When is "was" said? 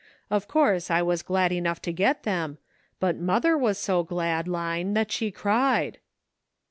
1.03-1.21, 3.55-3.77